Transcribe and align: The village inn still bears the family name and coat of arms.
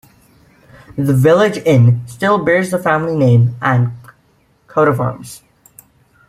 The 0.97 1.13
village 1.13 1.57
inn 1.57 2.01
still 2.07 2.43
bears 2.43 2.71
the 2.71 2.79
family 2.79 3.15
name 3.15 3.55
and 3.61 3.91
coat 4.65 4.87
of 4.87 4.99
arms. 4.99 5.43